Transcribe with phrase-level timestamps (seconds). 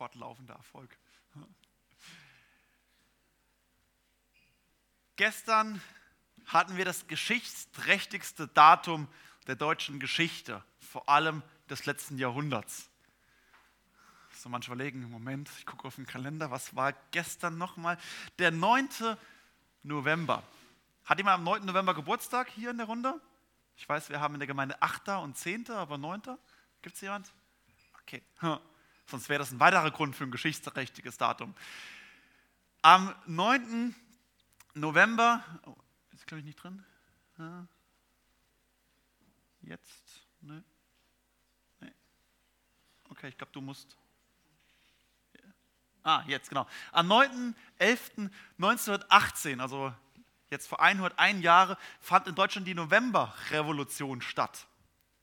[0.00, 0.96] fortlaufender Erfolg.
[5.16, 5.82] Gestern
[6.46, 9.08] hatten wir das geschichtsträchtigste Datum
[9.46, 12.88] der deutschen Geschichte, vor allem des letzten Jahrhunderts.
[14.36, 17.98] So manche überlegen, Moment, ich gucke auf den Kalender, was war gestern nochmal?
[18.38, 18.88] Der 9.
[19.82, 20.42] November.
[21.04, 21.66] Hat jemand am 9.
[21.66, 23.20] November Geburtstag hier in der Runde?
[23.76, 25.08] Ich weiß, wir haben in der Gemeinde 8.
[25.22, 26.22] und 10., aber 9.
[26.80, 27.30] Gibt es jemand?
[28.00, 28.22] Okay,
[29.10, 31.54] sonst wäre das ein weiterer Grund für ein geschichtsträchtiges Datum.
[32.82, 33.94] Am 9.
[34.74, 35.76] November, oh,
[36.12, 36.82] ist glaube ich nicht drin.
[39.62, 40.62] Jetzt, ne?
[41.80, 41.92] Nee.
[43.10, 43.98] Okay, ich glaube, du musst.
[46.02, 46.66] Ah, jetzt, genau.
[46.92, 49.92] Am 9.11.1918, also
[50.48, 54.66] jetzt vor 101 Jahren, fand in Deutschland die Novemberrevolution statt.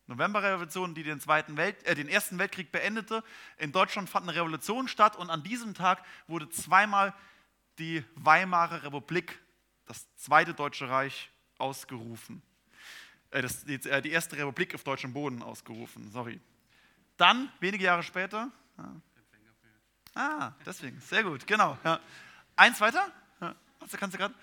[0.08, 3.24] Novemberrevolution, die den, Welt, äh, den Ersten Weltkrieg beendete.
[3.58, 7.14] In Deutschland fand eine Revolution statt und an diesem Tag wurde zweimal
[7.78, 9.40] die Weimarer Republik,
[9.86, 12.42] das Zweite Deutsche Reich, ausgerufen.
[13.32, 16.40] Äh, das, die, äh, die, erste Republik auf deutschem Boden ausgerufen, sorry.
[17.18, 18.50] Dann, wenige Jahre später,
[20.16, 21.78] ah, deswegen, sehr gut, genau.
[21.84, 22.00] Ja.
[22.56, 23.56] Eins weiter, ja.
[23.98, 24.34] kannst du gerade.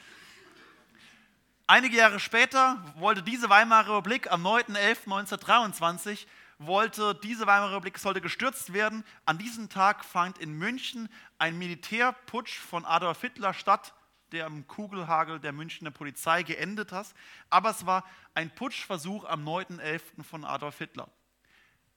[1.66, 6.26] Einige Jahre später wollte diese Weimarer Republik am 9.11.1923
[6.58, 9.02] wollte diese Weimarer Republik sollte gestürzt werden.
[9.24, 13.94] An diesem Tag fand in München ein Militärputsch von Adolf Hitler statt,
[14.32, 17.14] der am Kugelhagel der Münchner Polizei geendet hat.
[17.48, 18.04] Aber es war
[18.34, 20.22] ein Putschversuch am 9.11.
[20.22, 21.08] von Adolf Hitler.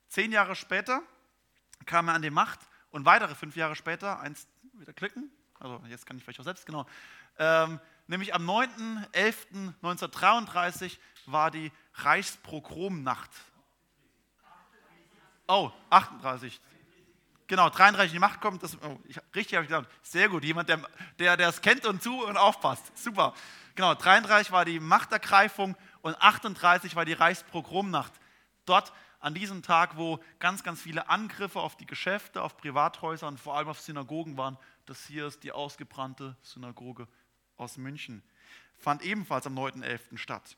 [0.08, 1.02] Zehn Jahre später
[1.86, 5.30] kam er an die Macht und weitere fünf Jahre später, eins wieder klicken,
[5.60, 6.86] also jetzt kann ich vielleicht auch selbst, genau,
[7.38, 13.30] ähm, nämlich am 9.11.1933 war die Reichsprogromnacht.
[15.48, 16.60] Oh, 38.
[17.48, 18.62] Genau, 33 in die Macht kommt.
[18.62, 19.90] Das, oh, ich, richtig habe ich gesagt.
[20.02, 20.82] Sehr gut, jemand, der,
[21.18, 22.96] der, der es kennt und zu und aufpasst.
[22.98, 23.34] Super.
[23.76, 28.12] Genau, 33 war die Machtergreifung und 38 war die Reichsprogromnacht.
[28.66, 33.40] Dort an diesem Tag, wo ganz, ganz viele Angriffe auf die Geschäfte, auf Privathäuser und
[33.40, 34.58] vor allem auf Synagogen waren.
[34.86, 37.08] Das hier ist die ausgebrannte Synagoge
[37.58, 38.24] aus München.
[38.78, 40.18] Fand ebenfalls am 9.11.
[40.18, 40.58] statt.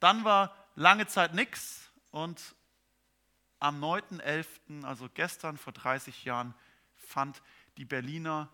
[0.00, 2.54] Dann war lange Zeit nichts und
[3.60, 6.54] am 9.11., also gestern vor 30 Jahren,
[6.96, 7.42] fand
[7.76, 8.48] die Berliner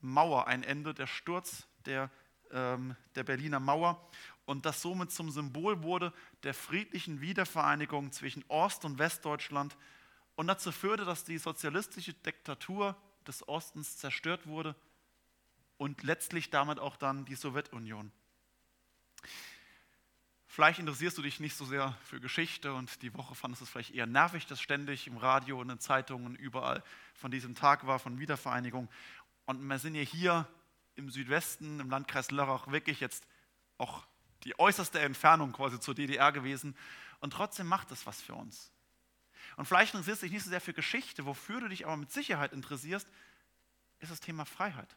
[0.00, 2.10] Mauer ein Ende, der Sturz der,
[2.50, 4.10] ähm, der Berliner Mauer
[4.44, 6.12] und das somit zum Symbol wurde
[6.42, 9.76] der friedlichen Wiedervereinigung zwischen Ost- und Westdeutschland
[10.34, 12.96] und dazu führte, dass die sozialistische Diktatur
[13.26, 14.74] des Ostens zerstört wurde
[15.76, 18.12] und letztlich damit auch dann die Sowjetunion.
[20.46, 23.70] Vielleicht interessierst du dich nicht so sehr für Geschichte und die Woche fandest du es
[23.70, 26.84] vielleicht eher nervig, dass ständig im Radio und in Zeitungen überall
[27.14, 28.90] von diesem Tag war, von Wiedervereinigung.
[29.46, 30.46] Und wir sind ja hier
[30.94, 33.26] im Südwesten, im Landkreis Lörrach, wirklich jetzt
[33.78, 34.06] auch
[34.44, 36.76] die äußerste Entfernung quasi zur DDR gewesen.
[37.20, 38.70] Und trotzdem macht das was für uns.
[39.56, 42.12] Und vielleicht interessierst du dich nicht so sehr für Geschichte, wofür du dich aber mit
[42.12, 43.08] Sicherheit interessierst,
[44.00, 44.96] ist das Thema Freiheit.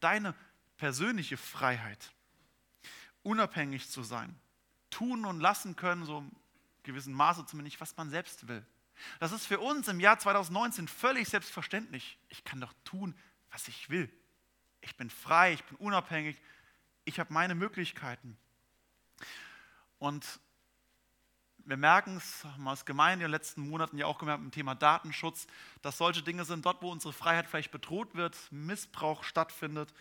[0.00, 0.34] Deine
[0.76, 2.12] persönliche Freiheit
[3.22, 4.38] unabhängig zu sein,
[4.90, 6.30] tun und lassen können, so in
[6.82, 8.64] gewissem Maße zumindest, was man selbst will.
[9.18, 12.18] Das ist für uns im Jahr 2019 völlig selbstverständlich.
[12.28, 13.14] Ich kann doch tun,
[13.50, 14.08] was ich will.
[14.82, 16.40] Ich bin frei, ich bin unabhängig,
[17.04, 18.36] ich habe meine Möglichkeiten.
[19.98, 20.40] Und
[21.66, 24.50] wir merken es, haben wir als Gemeinde in den letzten Monaten ja auch gemerkt im
[24.50, 25.46] Thema Datenschutz,
[25.82, 29.92] dass solche Dinge sind, dort wo unsere Freiheit vielleicht bedroht wird, Missbrauch stattfindet,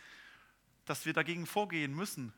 [0.85, 2.33] dass wir dagegen vorgehen müssen,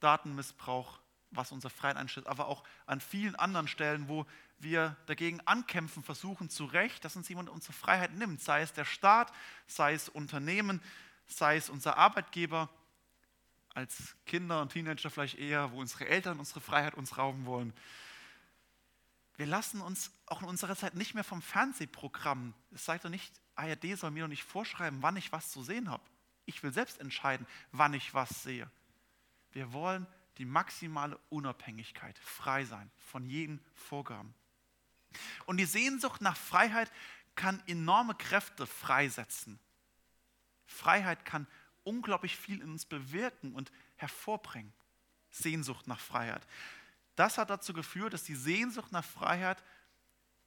[0.00, 0.98] Datenmissbrauch,
[1.30, 4.26] was unser Freiheit einstellt, aber auch an vielen anderen Stellen, wo
[4.58, 8.86] wir dagegen ankämpfen, versuchen zu Recht, dass uns jemand unsere Freiheit nimmt, sei es der
[8.86, 9.32] Staat,
[9.66, 10.80] sei es Unternehmen,
[11.26, 12.70] sei es unser Arbeitgeber,
[13.74, 17.74] als Kinder und Teenager vielleicht eher, wo unsere Eltern unsere Freiheit uns rauben wollen.
[19.36, 23.32] Wir lassen uns auch in unserer Zeit nicht mehr vom Fernsehprogramm, es sagt doch nicht,
[23.54, 26.02] ARD soll mir doch nicht vorschreiben, wann ich was zu sehen habe.
[26.46, 28.70] Ich will selbst entscheiden, wann ich was sehe.
[29.52, 30.06] Wir wollen
[30.38, 34.34] die maximale Unabhängigkeit, frei sein von jeden Vorgaben.
[35.46, 36.90] Und die Sehnsucht nach Freiheit
[37.34, 39.58] kann enorme Kräfte freisetzen.
[40.66, 41.46] Freiheit kann
[41.84, 44.72] unglaublich viel in uns bewirken und hervorbringen.
[45.30, 46.46] Sehnsucht nach Freiheit.
[47.16, 49.62] Das hat dazu geführt, dass die Sehnsucht nach Freiheit,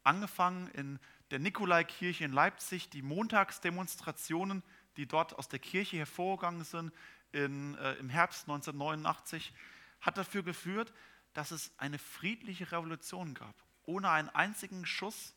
[0.03, 0.99] angefangen in
[1.31, 4.63] der Nikolaikirche in Leipzig, die Montagsdemonstrationen,
[4.97, 6.93] die dort aus der Kirche hervorgegangen sind,
[7.31, 9.53] in, äh, im Herbst 1989,
[10.01, 10.93] hat dafür geführt,
[11.33, 13.55] dass es eine friedliche Revolution gab.
[13.83, 15.35] Ohne einen einzigen Schuss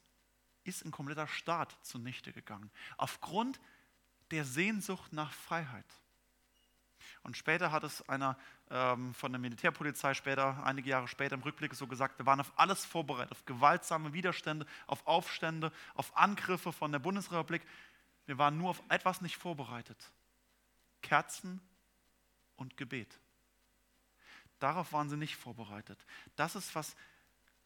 [0.65, 2.71] ist ein kompletter Staat zunichte gegangen.
[2.97, 3.61] Aufgrund
[4.31, 5.87] der Sehnsucht nach Freiheit.
[7.23, 8.37] Und später hat es einer
[8.71, 12.53] ähm, von der Militärpolizei später, einige Jahre später im Rückblick so gesagt, wir waren auf
[12.57, 17.63] alles vorbereitet, auf gewaltsame Widerstände, auf Aufstände, auf Angriffe von der Bundesrepublik.
[18.27, 19.97] Wir waren nur auf etwas nicht vorbereitet.
[21.01, 21.61] Kerzen
[22.57, 23.19] und Gebet.
[24.59, 25.99] Darauf waren sie nicht vorbereitet.
[26.37, 26.97] Das ist, was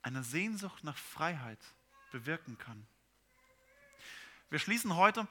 [0.03, 1.58] eine Sehnsucht nach Freiheit
[2.11, 2.87] bewirken kann.
[4.50, 5.26] Wir schließen heute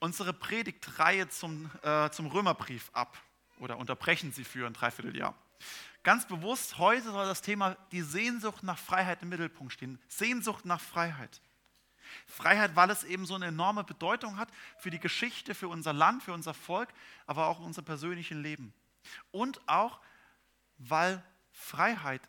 [0.00, 3.16] unsere Predigtreihe zum, äh, zum Römerbrief ab
[3.60, 5.34] oder unterbrechen sie für ein Dreivierteljahr.
[6.02, 10.00] Ganz bewusst, heute soll das Thema die Sehnsucht nach Freiheit im Mittelpunkt stehen.
[10.08, 11.40] Sehnsucht nach Freiheit.
[12.26, 14.48] Freiheit, weil es eben so eine enorme Bedeutung hat
[14.78, 16.88] für die Geschichte, für unser Land, für unser Volk,
[17.26, 18.72] aber auch unser persönliches Leben.
[19.30, 20.00] Und auch,
[20.78, 21.22] weil
[21.52, 22.22] Freiheit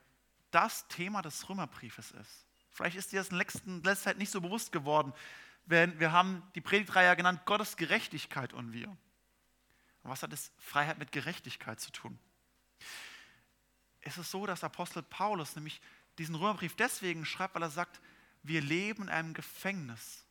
[0.51, 2.45] das Thema des Römerbriefes ist.
[2.71, 5.13] Vielleicht ist dir das in letzter Zeit nicht so bewusst geworden.
[5.65, 8.95] Wir haben die Predigtreihe genannt Gottes Gerechtigkeit und wir.
[10.03, 12.18] Und was hat es Freiheit mit Gerechtigkeit zu tun?
[14.01, 15.81] Es ist so, dass Apostel Paulus nämlich
[16.18, 18.01] diesen Römerbrief deswegen schreibt, weil er sagt,
[18.44, 20.25] wir leben in einem Gefängnis.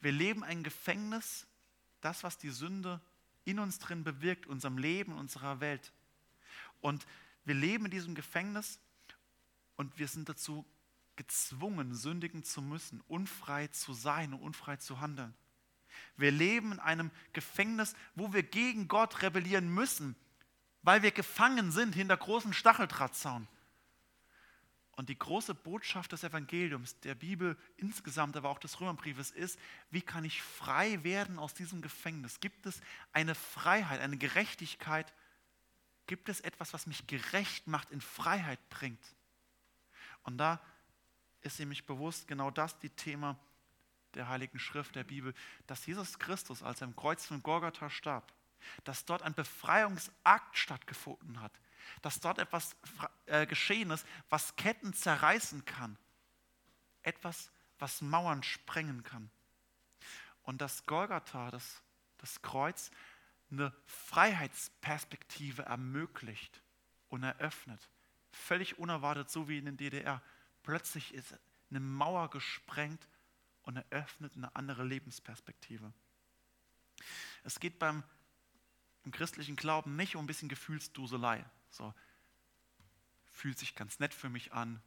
[0.00, 1.46] Wir leben ein Gefängnis,
[2.00, 3.00] das, was die Sünde
[3.44, 5.92] in uns drin bewirkt, unserem Leben, unserer Welt.
[6.80, 7.06] Und
[7.44, 8.80] wir leben in diesem Gefängnis
[9.76, 10.66] und wir sind dazu
[11.14, 15.34] gezwungen, sündigen zu müssen, unfrei zu sein und unfrei zu handeln.
[16.16, 20.16] Wir leben in einem Gefängnis, wo wir gegen Gott rebellieren müssen,
[20.82, 23.48] weil wir gefangen sind hinter großen Stacheldrahtzaun.
[24.92, 29.58] Und die große Botschaft des Evangeliums, der Bibel insgesamt, aber auch des Römerbriefes ist,
[29.90, 32.40] wie kann ich frei werden aus diesem Gefängnis?
[32.40, 32.80] Gibt es
[33.12, 35.12] eine Freiheit, eine Gerechtigkeit?
[36.06, 39.14] Gibt es etwas, was mich gerecht macht, in Freiheit bringt?
[40.22, 40.60] Und da
[41.42, 43.38] ist nämlich bewusst genau das die Thema
[44.16, 45.34] der Heiligen Schrift der Bibel,
[45.66, 48.32] dass Jesus Christus, als er am Kreuz von Golgatha starb,
[48.84, 51.52] dass dort ein Befreiungsakt stattgefunden hat,
[52.02, 52.76] dass dort etwas
[53.26, 55.96] äh, geschehen ist, was Ketten zerreißen kann,
[57.02, 59.30] etwas, was Mauern sprengen kann.
[60.42, 61.82] Und dass Golgatha, das,
[62.18, 62.90] das Kreuz,
[63.50, 66.60] eine Freiheitsperspektive ermöglicht
[67.08, 67.88] und eröffnet.
[68.32, 70.20] Völlig unerwartet, so wie in den DDR.
[70.62, 71.38] Plötzlich ist
[71.70, 73.06] eine Mauer gesprengt
[73.66, 75.92] und eröffnet eine andere Lebensperspektive.
[77.44, 78.02] Es geht beim
[79.04, 81.44] im christlichen Glauben nicht um ein bisschen Gefühlsduselei.
[81.70, 81.94] So,
[83.30, 84.82] fühlt sich ganz nett für mich an.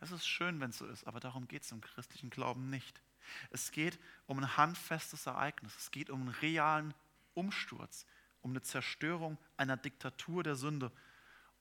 [0.00, 3.00] Es ist schön, wenn es so ist, aber darum geht es im christlichen Glauben nicht.
[3.50, 5.76] Es geht um ein handfestes Ereignis.
[5.76, 6.94] Es geht um einen realen
[7.34, 8.06] Umsturz,
[8.40, 10.90] um eine Zerstörung einer Diktatur der Sünde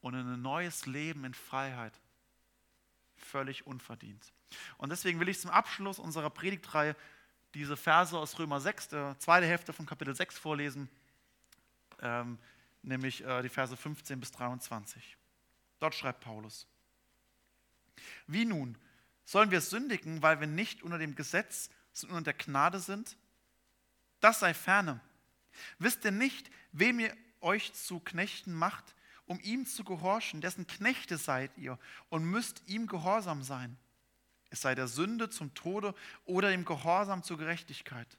[0.02, 2.00] und ein neues Leben in Freiheit.
[3.22, 4.34] Völlig unverdient.
[4.78, 6.96] Und deswegen will ich zum Abschluss unserer Predigtreihe
[7.54, 10.90] diese Verse aus Römer 6, der zweite Hälfte von Kapitel 6 vorlesen,
[12.02, 12.38] ähm,
[12.82, 15.18] nämlich äh, die Verse 15 bis 23.
[15.80, 16.68] Dort schreibt Paulus,
[18.28, 18.78] wie nun?
[19.26, 23.18] Sollen wir sündigen, weil wir nicht unter dem Gesetz, sondern unter der Gnade sind?
[24.20, 25.00] Das sei ferne.
[25.80, 28.96] Wisst ihr nicht, wem ihr euch zu Knechten macht,
[29.26, 31.78] um ihm zu gehorchen, dessen Knechte seid ihr
[32.10, 33.78] und müsst ihm gehorsam sein?
[34.50, 35.96] Es sei der Sünde zum Tode
[36.26, 38.18] oder dem Gehorsam zur Gerechtigkeit.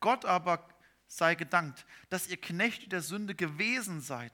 [0.00, 0.66] Gott aber
[1.06, 4.32] sei gedankt, dass ihr Knechte der Sünde gewesen seid,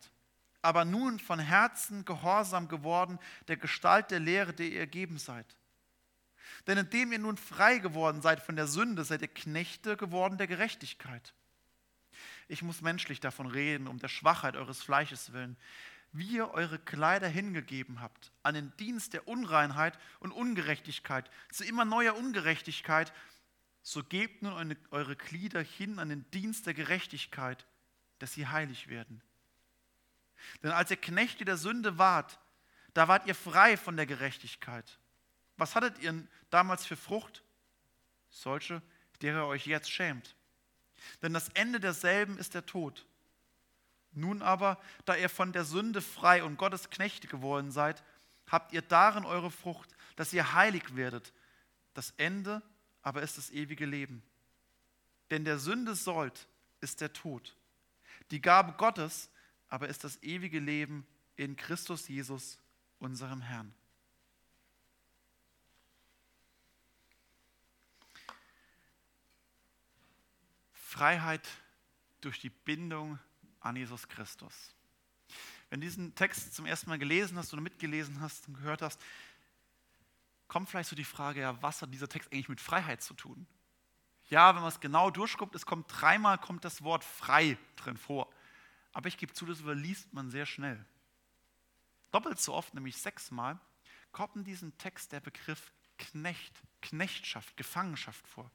[0.62, 3.18] aber nun von Herzen gehorsam geworden
[3.49, 5.57] der Gestalt der Lehre, der ihr ergeben seid.
[6.66, 10.47] Denn indem ihr nun frei geworden seid von der Sünde, seid ihr Knechte geworden der
[10.47, 11.35] Gerechtigkeit.
[12.52, 15.56] Ich muss menschlich davon reden, um der Schwachheit eures Fleisches willen
[16.12, 21.85] wie ihr eure Kleider hingegeben habt, an den Dienst der Unreinheit und Ungerechtigkeit, zu immer
[21.85, 23.12] neuer Ungerechtigkeit,
[23.82, 27.66] so gebt nun eure Glieder hin an den Dienst der Gerechtigkeit,
[28.18, 29.23] dass sie heilig werden.
[30.62, 32.38] Denn als ihr Knechte der Sünde wart,
[32.94, 34.99] da wart ihr frei von der Gerechtigkeit.
[35.56, 37.42] Was hattet ihr damals für Frucht?
[38.28, 38.82] Solche,
[39.23, 40.37] der ihr euch jetzt schämt.
[41.23, 43.06] Denn das Ende derselben ist der Tod.
[44.12, 48.02] Nun aber, da ihr von der Sünde frei und Gottes Knechte geworden seid,
[48.47, 51.32] habt ihr darin eure Frucht, dass ihr heilig werdet.
[51.94, 52.62] Das Ende
[53.00, 54.23] aber ist das ewige Leben.
[55.30, 56.47] Denn der Sünde sollt
[56.80, 57.56] ist der Tod.
[58.30, 59.30] Die Gabe Gottes
[59.68, 61.06] aber ist das ewige Leben
[61.37, 62.59] in Christus Jesus,
[62.99, 63.75] unserem Herrn.
[70.92, 71.49] Freiheit
[72.20, 73.18] durch die Bindung
[73.61, 74.75] an Jesus Christus.
[75.70, 79.00] Wenn du diesen Text zum ersten Mal gelesen hast oder mitgelesen hast und gehört hast,
[80.49, 83.46] kommt vielleicht so die Frage, ja, was hat dieser Text eigentlich mit Freiheit zu tun?
[84.28, 88.30] Ja, wenn man es genau durchguckt, es kommt dreimal kommt das Wort frei drin vor.
[88.92, 90.84] Aber ich gebe zu, das überliest man sehr schnell.
[92.11, 93.58] Doppelt so oft, nämlich sechsmal,
[94.12, 98.50] kommt in diesem Text der Begriff Knecht, Knechtschaft, Gefangenschaft vor.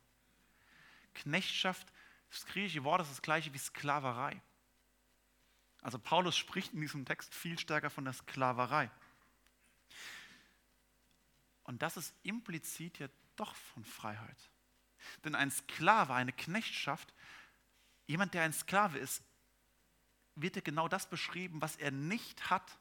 [1.15, 1.91] Knechtschaft,
[2.29, 4.41] das griechische Wort ist das gleiche wie Sklaverei.
[5.81, 8.91] Also Paulus spricht in diesem Text viel stärker von der Sklaverei.
[11.63, 14.49] Und das ist implizit ja doch von Freiheit.
[15.23, 17.13] Denn ein Sklave, eine Knechtschaft,
[18.07, 19.23] jemand, der ein Sklave ist,
[20.35, 22.77] wird ja genau das beschrieben, was er nicht hat.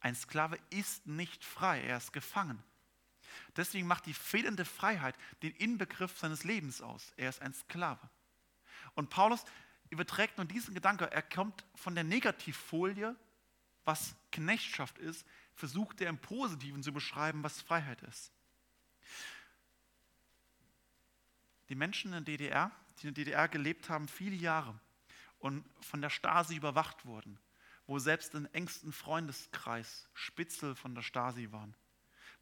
[0.00, 2.62] Ein Sklave ist nicht frei, er ist gefangen.
[3.56, 7.12] Deswegen macht die fehlende Freiheit den Inbegriff seines Lebens aus.
[7.16, 8.08] Er ist ein Sklave.
[8.94, 9.44] Und Paulus
[9.90, 13.16] überträgt nun diesen Gedanke, er kommt von der Negativfolie,
[13.84, 18.32] was Knechtschaft ist, versucht er im Positiven zu beschreiben, was Freiheit ist.
[21.68, 24.78] Die Menschen in der DDR, die in der DDR gelebt haben, viele Jahre
[25.38, 27.38] und von der Stasi überwacht wurden,
[27.86, 31.74] wo selbst im engsten Freundeskreis Spitzel von der Stasi waren,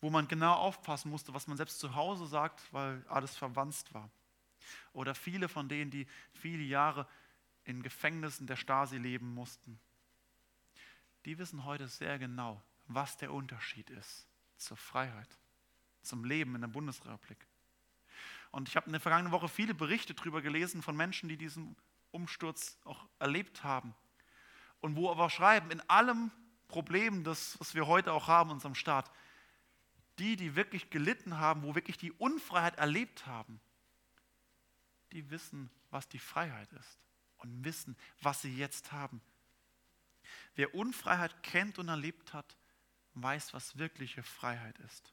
[0.00, 4.10] wo man genau aufpassen musste, was man selbst zu Hause sagt, weil alles verwandt war.
[4.92, 7.06] Oder viele von denen, die viele Jahre
[7.64, 9.78] in Gefängnissen der Stasi leben mussten,
[11.24, 15.38] die wissen heute sehr genau, was der Unterschied ist zur Freiheit,
[16.02, 17.46] zum Leben in der Bundesrepublik.
[18.50, 21.76] Und ich habe in der vergangenen Woche viele Berichte darüber gelesen von Menschen, die diesen
[22.10, 23.94] Umsturz auch erlebt haben.
[24.80, 26.30] Und wo aber schreiben, in allem
[26.68, 29.10] Problem, das, was wir heute auch haben unserem Staat,
[30.18, 33.60] die, die wirklich gelitten haben, wo wirklich die Unfreiheit erlebt haben,
[35.12, 36.98] die wissen, was die Freiheit ist
[37.38, 39.20] und wissen, was sie jetzt haben.
[40.54, 42.56] Wer Unfreiheit kennt und erlebt hat,
[43.14, 45.12] weiß, was wirkliche Freiheit ist.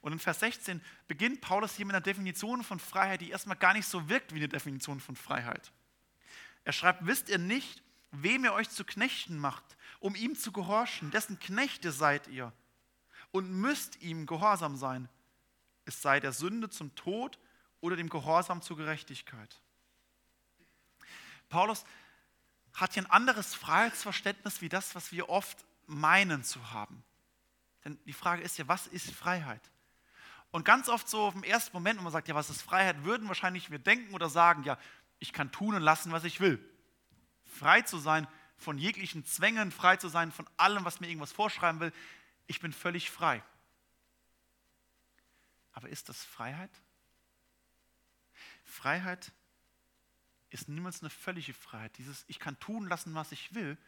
[0.00, 3.72] Und in Vers 16 beginnt Paulus hier mit einer Definition von Freiheit, die erstmal gar
[3.72, 5.72] nicht so wirkt wie eine Definition von Freiheit.
[6.64, 11.10] Er schreibt, wisst ihr nicht, wem ihr euch zu Knechten macht, um ihm zu gehorchen,
[11.10, 12.52] dessen Knechte seid ihr
[13.32, 15.08] und müsst ihm gehorsam sein,
[15.86, 17.38] es sei der Sünde zum Tod
[17.84, 19.60] oder dem Gehorsam zur Gerechtigkeit.
[21.50, 21.84] Paulus
[22.72, 27.04] hat hier ein anderes Freiheitsverständnis wie das, was wir oft meinen zu haben.
[27.84, 29.60] Denn die Frage ist ja, was ist Freiheit?
[30.50, 33.28] Und ganz oft so im ersten Moment, wenn man sagt, ja, was ist Freiheit, würden
[33.28, 34.78] wahrscheinlich wir denken oder sagen, ja,
[35.18, 36.58] ich kann tun und lassen, was ich will.
[37.44, 38.26] Frei zu sein
[38.56, 41.92] von jeglichen Zwängen, frei zu sein von allem, was mir irgendwas vorschreiben will.
[42.46, 43.42] Ich bin völlig frei.
[45.74, 46.70] Aber ist das Freiheit?
[48.74, 49.32] Freiheit
[50.50, 51.96] ist niemals eine völlige Freiheit.
[51.96, 53.78] Dieses Ich kann tun lassen, was ich will,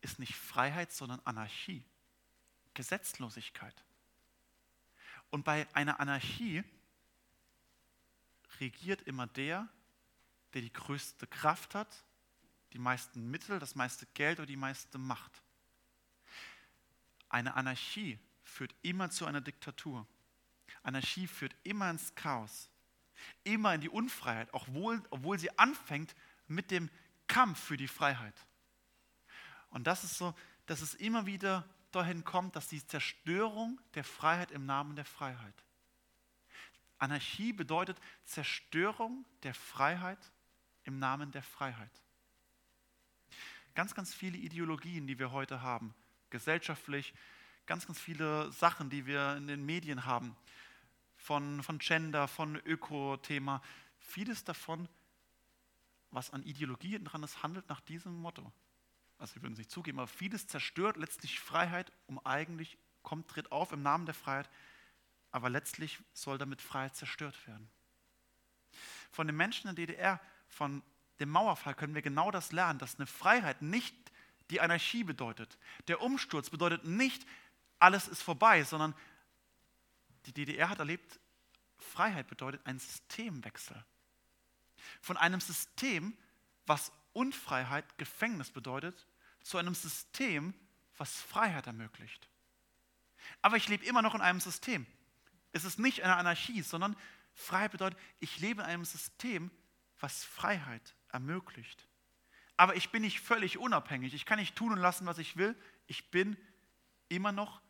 [0.00, 1.84] ist nicht Freiheit, sondern Anarchie,
[2.74, 3.74] Gesetzlosigkeit.
[5.30, 6.62] Und bei einer Anarchie
[8.60, 9.68] regiert immer der,
[10.54, 12.04] der die größte Kraft hat,
[12.72, 15.42] die meisten Mittel, das meiste Geld oder die meiste Macht.
[17.28, 20.06] Eine Anarchie führt immer zu einer Diktatur.
[20.84, 22.69] Anarchie führt immer ins Chaos
[23.44, 26.14] immer in die Unfreiheit, obwohl, obwohl sie anfängt
[26.46, 26.90] mit dem
[27.26, 28.34] Kampf für die Freiheit.
[29.70, 30.34] Und das ist so,
[30.66, 35.54] dass es immer wieder dahin kommt, dass die Zerstörung der Freiheit im Namen der Freiheit.
[36.98, 40.18] Anarchie bedeutet Zerstörung der Freiheit
[40.84, 41.90] im Namen der Freiheit.
[43.74, 45.94] Ganz, ganz viele Ideologien, die wir heute haben,
[46.28, 47.14] gesellschaftlich,
[47.66, 50.36] ganz, ganz viele Sachen, die wir in den Medien haben,
[51.20, 53.62] von, von Gender, von Öko-Thema.
[53.98, 54.88] Vieles davon,
[56.10, 58.50] was an Ideologie dran ist, handelt nach diesem Motto.
[59.18, 63.52] Also wir würden es nicht zugeben, aber vieles zerstört letztlich Freiheit, um eigentlich, kommt, tritt
[63.52, 64.48] auf im Namen der Freiheit,
[65.30, 67.70] aber letztlich soll damit Freiheit zerstört werden.
[69.12, 70.82] Von den Menschen in der DDR, von
[71.20, 73.94] dem Mauerfall können wir genau das lernen, dass eine Freiheit nicht
[74.48, 75.58] die Anarchie bedeutet.
[75.86, 77.26] Der Umsturz bedeutet nicht,
[77.78, 78.94] alles ist vorbei, sondern
[80.26, 81.18] die DDR hat erlebt,
[81.78, 83.84] Freiheit bedeutet ein Systemwechsel.
[85.00, 86.16] Von einem System,
[86.66, 89.06] was Unfreiheit, Gefängnis bedeutet,
[89.42, 90.54] zu einem System,
[90.96, 92.28] was Freiheit ermöglicht.
[93.42, 94.86] Aber ich lebe immer noch in einem System.
[95.52, 96.96] Es ist nicht eine Anarchie, sondern
[97.34, 99.50] Freiheit bedeutet, ich lebe in einem System,
[99.98, 101.86] was Freiheit ermöglicht.
[102.56, 104.12] Aber ich bin nicht völlig unabhängig.
[104.14, 105.56] Ich kann nicht tun und lassen, was ich will.
[105.86, 106.36] Ich bin
[107.08, 107.60] immer noch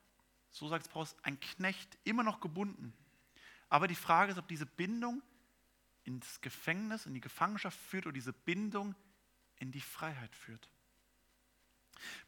[0.50, 2.92] so sagt es Paulus, ein Knecht, immer noch gebunden.
[3.68, 5.22] Aber die Frage ist, ob diese Bindung
[6.04, 8.94] ins Gefängnis, in die Gefangenschaft führt oder diese Bindung
[9.56, 10.68] in die Freiheit führt.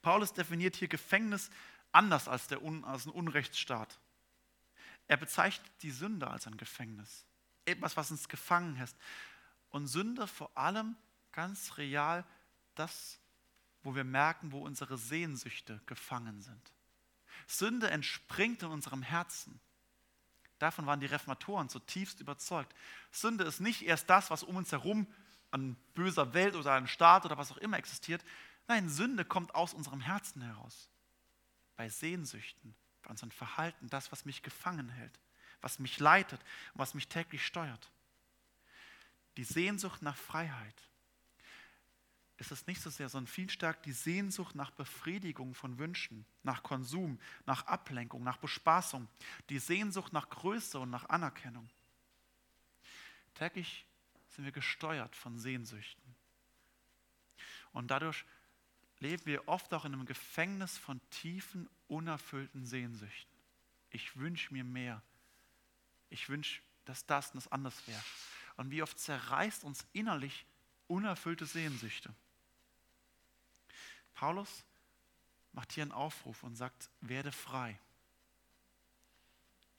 [0.02, 1.50] Paulus definiert hier Gefängnis
[1.90, 3.98] anders als, der, als ein Unrechtsstaat.
[5.08, 7.26] Er bezeichnet die Sünde als ein Gefängnis.
[7.64, 8.94] Etwas, was uns gefangen hält.
[9.70, 10.96] Und Sünde vor allem
[11.32, 12.24] ganz real
[12.74, 13.18] das,
[13.82, 16.72] wo wir merken, wo unsere Sehnsüchte gefangen sind.
[17.52, 19.60] Sünde entspringt in unserem Herzen.
[20.58, 22.74] Davon waren die Reformatoren zutiefst überzeugt.
[23.10, 25.06] Sünde ist nicht erst das, was um uns herum
[25.50, 28.24] an böser Welt oder an Staat oder was auch immer existiert.
[28.68, 30.88] Nein, Sünde kommt aus unserem Herzen heraus.
[31.76, 35.18] Bei Sehnsüchten, bei unserem Verhalten, das, was mich gefangen hält,
[35.60, 36.40] was mich leitet
[36.74, 37.90] und was mich täglich steuert.
[39.36, 40.88] Die Sehnsucht nach Freiheit,
[42.42, 46.64] ist es nicht so sehr, sondern viel stärker die Sehnsucht nach Befriedigung von Wünschen, nach
[46.64, 49.08] Konsum, nach Ablenkung, nach Bespaßung,
[49.48, 51.70] die Sehnsucht nach Größe und nach Anerkennung.
[53.34, 53.86] Täglich
[54.28, 56.02] sind wir gesteuert von Sehnsüchten.
[57.72, 58.24] Und dadurch
[58.98, 63.32] leben wir oft auch in einem Gefängnis von tiefen, unerfüllten Sehnsüchten.
[63.90, 65.00] Ich wünsche mir mehr.
[66.10, 68.02] Ich wünsche, dass das und das anders wäre.
[68.56, 70.44] Und wie oft zerreißt uns innerlich
[70.88, 72.12] unerfüllte Sehnsüchte.
[74.22, 74.64] Paulus
[75.50, 77.76] macht hier einen Aufruf und sagt, werde frei.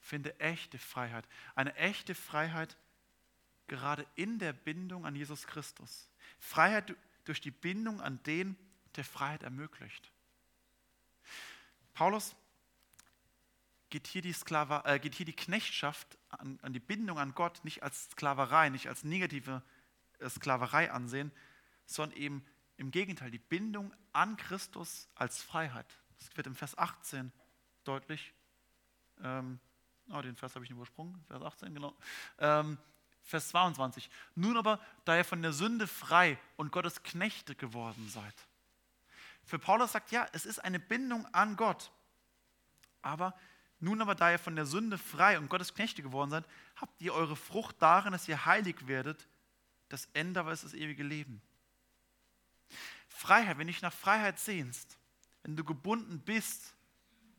[0.02, 1.26] Finde echte Freiheit.
[1.56, 2.76] Eine echte Freiheit
[3.68, 6.10] gerade in der Bindung an Jesus Christus.
[6.40, 8.58] Freiheit durch die Bindung an den,
[8.98, 10.12] der Freiheit ermöglicht.
[11.94, 12.36] Paulus
[13.90, 17.64] geht hier die, Sklave, äh, geht hier die Knechtschaft an, an, die Bindung an Gott
[17.64, 19.64] nicht als Sklaverei, nicht als negative
[20.20, 21.32] äh, Sklaverei ansehen,
[21.86, 22.46] sondern eben
[22.84, 25.86] im Gegenteil, die Bindung an Christus als Freiheit.
[26.20, 27.32] Das wird im Vers 18
[27.86, 28.34] deutlich.
[29.24, 29.58] Ähm,
[30.12, 31.96] oh, den Vers habe ich übersprungen, Vers 18, genau.
[32.40, 32.78] Ähm,
[33.22, 34.10] Vers 22.
[34.36, 38.36] Nun aber, da ihr von der Sünde frei und Gottes Knechte geworden seid.
[39.46, 41.90] Für Paulus sagt, ja, es ist eine Bindung an Gott.
[43.02, 43.34] Aber
[43.80, 47.14] nun aber, da ihr von der Sünde frei und Gottes Knechte geworden seid, habt ihr
[47.14, 49.26] eure Frucht darin, dass ihr heilig werdet.
[49.88, 51.42] Das Ende aber ist das ewige Leben.
[53.14, 54.98] Freiheit, wenn du dich nach Freiheit sehnst,
[55.44, 56.76] wenn du gebunden bist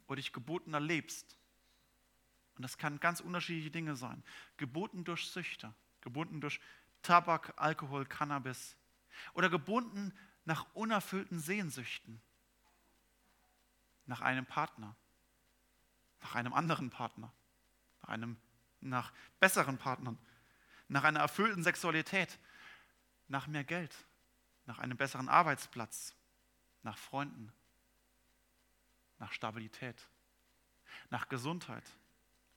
[0.06, 1.37] oder dich gebunden erlebst,
[2.56, 4.22] und das kann ganz unterschiedliche Dinge sein,
[4.56, 6.60] gebunden durch Süchte, gebunden durch
[7.02, 8.76] Tabak, Alkohol, Cannabis
[9.32, 12.22] oder gebunden nach unerfüllten Sehnsüchten,
[14.06, 14.94] nach einem Partner,
[16.20, 17.32] nach einem anderen Partner,
[18.02, 18.37] nach, einem,
[18.80, 20.18] nach besseren Partnern,
[20.87, 22.38] nach einer erfüllten Sexualität,
[23.26, 23.92] nach mehr Geld,
[24.66, 26.14] nach einem besseren Arbeitsplatz,
[26.83, 27.53] nach Freunden,
[29.18, 30.09] nach Stabilität,
[31.11, 31.85] nach Gesundheit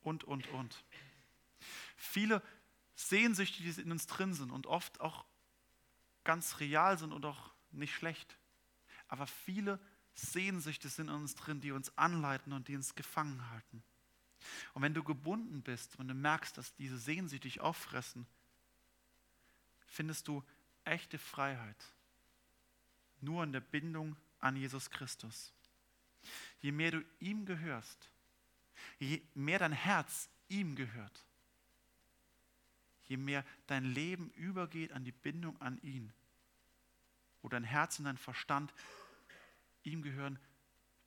[0.02, 0.84] und, und, und.
[1.96, 2.42] Viele
[2.96, 5.26] Sehnsüchte, die in uns drin sind und oft auch
[6.24, 8.38] ganz real sind und auch nicht schlecht.
[9.08, 9.80] Aber viele
[10.14, 13.84] Sehnsüchte sind in uns drin, die uns anleiten und die uns gefangen halten.
[14.74, 18.26] Und wenn du gebunden bist und du merkst, dass diese Sehnsüchte dich auffressen,
[19.86, 20.44] findest du
[20.84, 21.78] echte Freiheit
[23.22, 25.54] nur in der Bindung an Jesus Christus.
[26.60, 28.10] Je mehr du ihm gehörst,
[29.00, 31.26] je mehr dein Herz ihm gehört,
[33.06, 36.12] je mehr dein Leben übergeht an die Bindung an ihn,
[37.42, 38.74] wo dein Herz und dein Verstand
[39.84, 40.40] ihm gehören,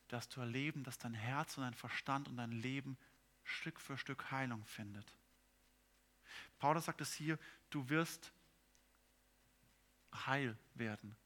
[0.08, 2.96] dass du erleben, dass dein Herz und dein Verstand und dein Leben
[3.44, 5.16] Stück für Stück Heilung findet.
[6.58, 7.38] Paulus sagt es hier,
[7.70, 8.32] du wirst
[10.26, 11.16] heil werden.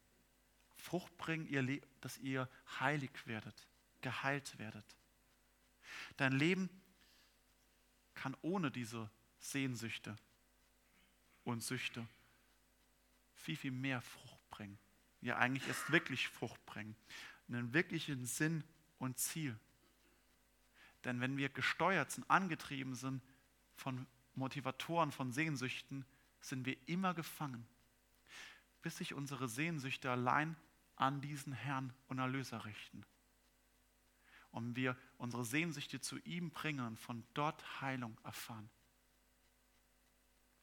[0.85, 2.47] Frucht bringen, ihr dass ihr
[2.79, 3.67] heilig werdet,
[4.03, 4.85] geheilt werdet.
[6.19, 6.69] Dein Leben
[8.15, 10.15] kann ohne diese Sehnsüchte
[11.45, 12.07] und Süchte
[13.35, 14.79] viel, viel mehr Frucht bringen.
[15.23, 16.95] Ja, eigentlich erst wirklich Frucht bringen.
[17.49, 18.63] Einen wirklichen Sinn
[18.99, 19.59] und Ziel.
[21.05, 23.23] Denn wenn wir gesteuert sind, angetrieben sind
[23.75, 26.05] von Motivatoren, von Sehnsüchten,
[26.43, 27.67] sind wir immer gefangen,
[28.83, 30.57] bis sich unsere Sehnsüchte allein
[30.97, 33.05] an diesen Herrn und Erlöser richten.
[34.51, 38.71] Und wir unsere Sehnsüchte zu ihm bringen und von dort Heilung erfahren.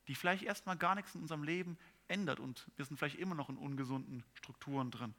[0.07, 3.49] Die vielleicht erstmal gar nichts in unserem Leben ändert und wir sind vielleicht immer noch
[3.49, 5.13] in ungesunden Strukturen drin.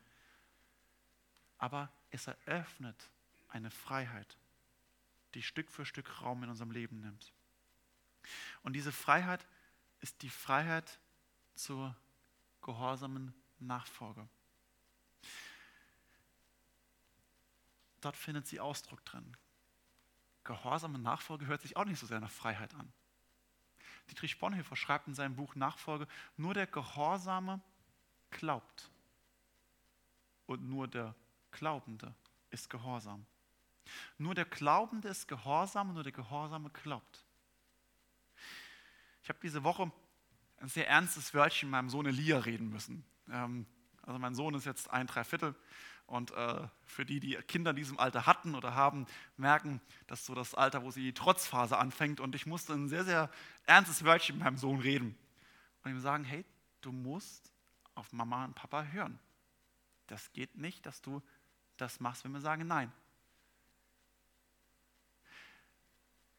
[1.59, 3.11] Aber es eröffnet
[3.48, 4.37] eine Freiheit,
[5.35, 7.33] die Stück für Stück Raum in unserem Leben nimmt.
[8.62, 9.46] Und diese Freiheit
[10.01, 10.98] ist die Freiheit
[11.55, 11.96] zur
[12.62, 14.29] gehorsamen Nachfolge.
[18.04, 19.36] Dort findet sie Ausdruck drin.
[20.44, 22.92] Gehorsame Nachfolge hört sich auch nicht so sehr nach Freiheit an.
[24.10, 27.60] Dietrich Bonhoeffer schreibt in seinem Buch Nachfolge, nur der Gehorsame
[28.30, 28.90] glaubt
[30.46, 31.14] und nur der
[31.52, 32.14] Glaubende
[32.50, 33.24] ist gehorsam.
[34.18, 37.24] Nur der Glaubende ist gehorsam, nur der Gehorsame glaubt.
[39.22, 39.92] Ich habe diese Woche
[40.58, 43.04] ein sehr ernstes Wörtchen mit meinem Sohn Elia reden müssen.
[43.28, 43.66] Ähm,
[44.02, 45.54] also mein Sohn ist jetzt ein Dreiviertel
[46.06, 50.34] und äh, für die, die Kinder in diesem Alter hatten oder haben, merken, dass so
[50.34, 53.30] das Alter, wo sie die Trotzphase anfängt und ich musste ein sehr, sehr
[53.66, 55.16] ernstes Wörtchen mit meinem Sohn reden
[55.82, 56.44] und ihm sagen, hey,
[56.80, 57.50] du musst
[57.94, 59.18] auf Mama und Papa hören.
[60.06, 61.22] Das geht nicht, dass du
[61.76, 62.92] das machst, wenn wir sagen nein.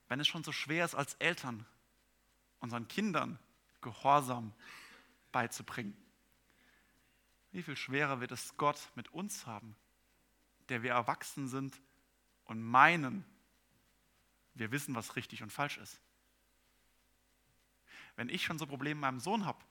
[0.07, 1.65] Wenn es schon so schwer ist, als Eltern
[2.59, 3.39] unseren Kindern
[3.81, 4.53] Gehorsam
[5.31, 5.97] beizubringen,
[7.53, 9.75] wie viel schwerer wird es Gott mit uns haben,
[10.69, 11.79] der wir erwachsen sind
[12.45, 13.23] und meinen,
[14.55, 16.01] wir wissen, was richtig und falsch ist.
[18.15, 19.63] Wenn ich schon so Probleme mit meinem Sohn habe,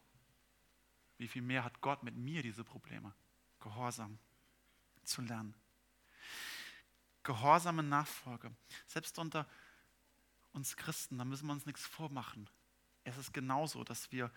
[1.18, 3.12] wie viel mehr hat Gott mit mir diese Probleme?
[3.61, 4.18] Gehorsam
[5.05, 5.55] zu lernen.
[7.25, 8.51] Gehorsame Nachfolge.
[8.87, 9.49] Selbst unter
[10.53, 12.49] uns Christen, da müssen wir uns nichts vormachen.
[13.05, 14.33] Es ist genauso, dass wir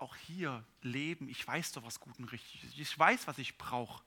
[0.00, 1.28] auch hier leben.
[1.28, 2.78] Ich weiß doch, was gut und richtig ist.
[2.78, 4.02] Ich weiß, was ich brauche.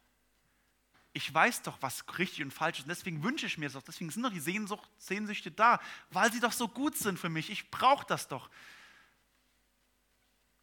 [1.14, 2.86] Ich weiß doch, was richtig und falsch ist.
[2.86, 3.84] Und deswegen wünsche ich mir es doch.
[3.84, 5.80] Deswegen sind doch die Sehnsucht, Sehnsüchte da,
[6.10, 7.52] weil sie doch so gut sind für mich.
[7.52, 8.50] Ich brauche das doch.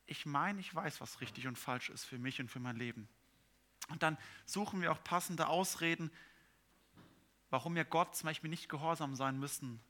[0.07, 3.09] Ich meine, ich weiß, was richtig und falsch ist für mich und für mein Leben.
[3.88, 6.11] Und dann suchen wir auch passende Ausreden,
[7.51, 9.81] warum wir Gott zum Beispiel nicht gehorsam sein müssen.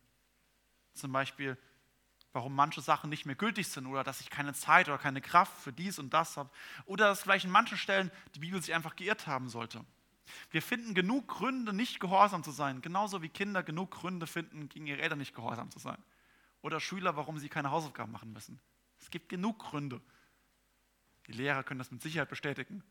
[0.93, 1.57] Zum Beispiel,
[2.33, 5.53] warum manche Sachen nicht mehr gültig sind oder dass ich keine Zeit oder keine Kraft
[5.61, 6.51] für dies und das habe.
[6.87, 9.85] Oder dass vielleicht in manchen Stellen die Bibel sich einfach geirrt haben sollte.
[10.51, 14.87] Wir finden genug Gründe, nicht gehorsam zu sein, genauso wie Kinder genug Gründe finden, gegen
[14.87, 15.99] ihre Eltern nicht gehorsam zu sein.
[16.63, 18.61] Oder Schüler, warum sie keine Hausaufgaben machen müssen.
[19.01, 20.01] Es gibt genug Gründe.
[21.27, 22.85] Die Lehrer können das mit Sicherheit bestätigen.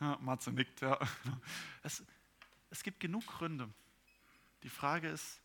[0.00, 0.98] Ja, Matze nickt, ja.
[1.82, 2.04] Es,
[2.70, 3.68] es gibt genug Gründe.
[4.62, 5.40] Die Frage ist,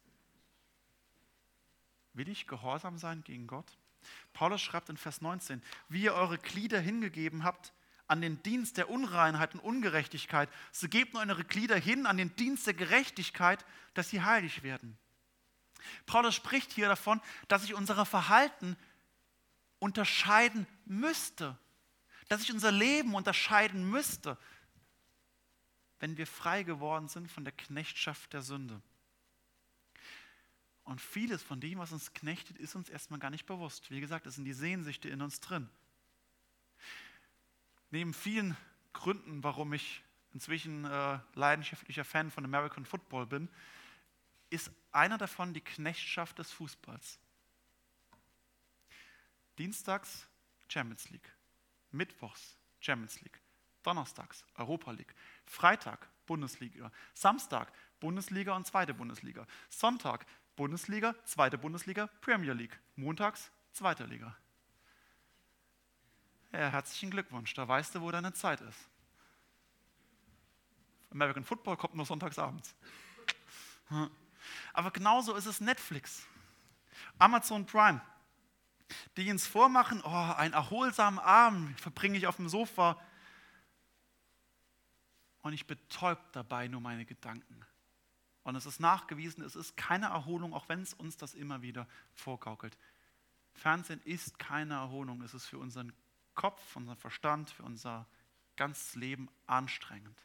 [2.15, 3.78] Will ich gehorsam sein gegen Gott?
[4.34, 7.73] Paulus schreibt in Vers 19, wie ihr eure Glieder hingegeben habt
[8.08, 12.36] an den Dienst der Unreinheit und Ungerechtigkeit, so gebt nur eure Glieder hin an den
[12.36, 14.97] Dienst der Gerechtigkeit, dass sie heilig werden.
[16.06, 18.78] Paulus spricht hier davon, dass sich unser Verhalten
[19.80, 21.58] unterscheiden müsste,
[22.28, 24.38] dass sich unser Leben unterscheiden müsste,
[25.99, 28.82] wenn wir frei geworden sind von der Knechtschaft der Sünde.
[30.86, 33.89] Und vieles von dem, was uns knechtet, ist uns erstmal gar nicht bewusst.
[33.89, 35.67] Wie gesagt, es sind die Sehnsüchte in uns drin.
[37.89, 38.56] Neben vielen
[38.93, 43.50] Gründen, warum ich inzwischen äh, leidenschaftlicher Fan von American Football bin,
[44.52, 47.19] ist einer davon die Knechtschaft des Fußballs.
[49.58, 50.28] Dienstags
[50.67, 51.32] Champions League,
[51.91, 53.39] Mittwochs Champions League,
[53.82, 62.54] Donnerstags Europa League, Freitag Bundesliga, Samstag Bundesliga und zweite Bundesliga, Sonntag Bundesliga, zweite Bundesliga, Premier
[62.54, 62.80] League.
[62.96, 64.36] Montags, zweite Liga.
[66.52, 68.89] Ja, herzlichen Glückwunsch, da weißt du, wo deine Zeit ist.
[71.12, 72.74] American Football kommt nur sonntags abends.
[74.74, 76.26] Aber genauso ist es Netflix,
[77.18, 78.02] Amazon Prime,
[79.18, 83.00] die uns vormachen, oh, einen erholsamen Abend verbringe ich auf dem Sofa
[85.41, 87.65] und ich betäubt dabei nur meine Gedanken.
[88.45, 91.88] Und es ist nachgewiesen, es ist keine Erholung, auch wenn es uns das immer wieder
[92.13, 92.77] vorgaukelt.
[93.55, 95.91] Fernsehen ist keine Erholung, es ist für unseren
[96.36, 98.05] Kopf, unseren Verstand, für unser
[98.55, 100.21] ganzes Leben anstrengend.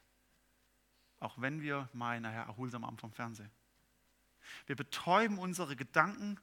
[1.19, 3.49] Auch wenn wir meinen, naja, erholsam Abend vom Fernsehen.
[4.67, 6.39] Wir betäuben unsere Gedanken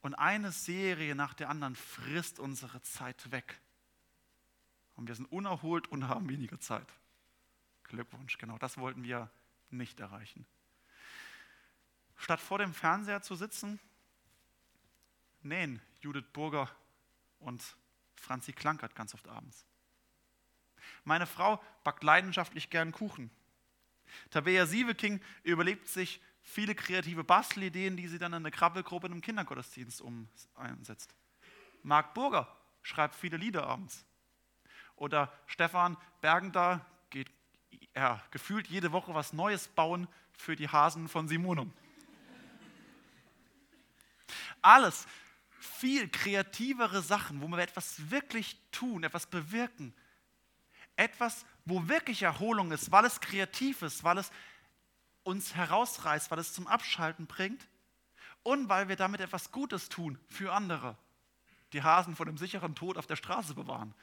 [0.00, 3.60] und eine Serie nach der anderen frisst unsere Zeit weg.
[4.94, 6.86] Und wir sind unerholt und haben weniger Zeit.
[7.82, 9.28] Glückwunsch, genau das wollten wir
[9.70, 10.46] nicht erreichen.
[12.24, 13.78] Statt vor dem Fernseher zu sitzen,
[15.42, 16.74] nähen Judith Burger
[17.38, 17.62] und
[18.16, 19.66] Franzi Klankert ganz oft abends.
[21.04, 23.30] Meine Frau backt leidenschaftlich gern Kuchen.
[24.30, 30.00] Tabea Sieveking überlebt sich viele kreative Bastelideen, die sie dann in eine Krabbelgruppe einem Kindergottesdienst
[30.00, 31.14] umsetzt.
[31.82, 32.48] Marc Burger
[32.80, 34.06] schreibt viele Lieder abends.
[34.96, 37.30] Oder Stefan Bergender geht
[37.94, 41.70] ja, gefühlt jede Woche was Neues bauen für die Hasen von Simonum.
[44.64, 45.06] Alles
[45.60, 49.94] viel kreativere Sachen, wo wir etwas wirklich tun, etwas bewirken.
[50.96, 54.30] Etwas, wo wirklich Erholung ist, weil es kreativ ist, weil es
[55.22, 57.68] uns herausreißt, weil es zum Abschalten bringt
[58.42, 60.96] und weil wir damit etwas Gutes tun für andere.
[61.74, 63.94] Die Hasen vor dem sicheren Tod auf der Straße bewahren.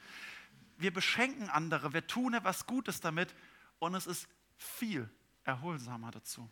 [0.76, 3.34] Wir beschenken andere, wir tun etwas Gutes damit
[3.80, 5.10] und es ist viel
[5.42, 6.48] erholsamer dazu.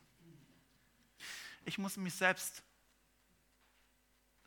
[1.65, 2.65] ich muss mich selbst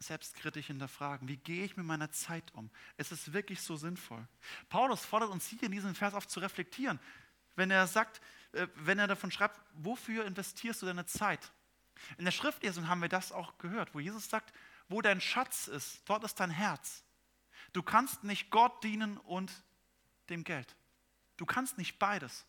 [0.03, 1.27] selbstkritisch hinterfragen.
[1.27, 2.69] Wie gehe ich mit meiner Zeit um?
[2.97, 4.27] Ist es wirklich so sinnvoll?
[4.69, 6.99] Paulus fordert uns hier in diesem Vers auf zu reflektieren,
[7.55, 8.21] wenn er sagt,
[8.53, 11.51] äh, wenn er davon schreibt, wofür investierst du deine Zeit?
[12.17, 14.53] In der Schriftlesung haben wir das auch gehört, wo Jesus sagt,
[14.89, 17.03] wo dein Schatz ist, dort ist dein Herz.
[17.71, 19.51] Du kannst nicht Gott dienen und
[20.29, 20.75] dem Geld.
[21.37, 22.45] Du kannst nicht beides,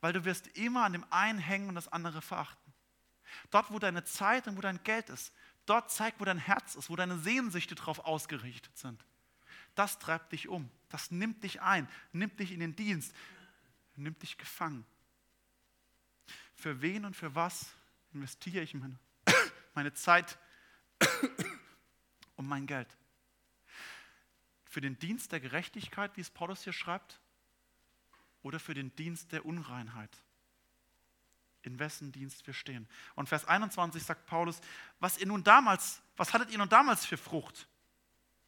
[0.00, 2.72] weil du wirst immer an dem einen hängen und das andere verachten.
[3.50, 5.32] Dort, wo deine Zeit und wo dein Geld ist,
[5.66, 9.04] dort zeigt, wo dein Herz ist, wo deine Sehnsüchte drauf ausgerichtet sind.
[9.74, 13.14] Das treibt dich um, das nimmt dich ein, nimmt dich in den Dienst,
[13.94, 14.86] nimmt dich gefangen.
[16.54, 17.66] Für wen und für was
[18.14, 18.98] investiere ich meine,
[19.74, 20.38] meine Zeit
[22.36, 22.88] und mein Geld?
[24.64, 27.20] Für den Dienst der Gerechtigkeit, wie es Paulus hier schreibt,
[28.42, 30.22] oder für den Dienst der Unreinheit?
[31.66, 32.88] In wessen Dienst wir stehen.
[33.16, 34.60] Und Vers 21 sagt Paulus,
[35.00, 37.66] was ihr nun damals, was hattet ihr nun damals für Frucht?